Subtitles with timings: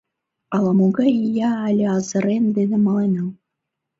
[0.55, 3.29] Ала-могай ия але азырен дене маленам...